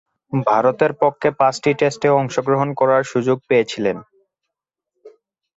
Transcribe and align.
ভারতের 0.33 0.91
পক্ষে 1.01 1.29
পাঁচটি 1.39 1.71
টেস্টে 1.79 2.09
অংশগ্রহণ 2.19 2.69
করার 2.79 3.03
সুযোগ 3.03 3.37
পেয়েছিলেন। 3.49 3.97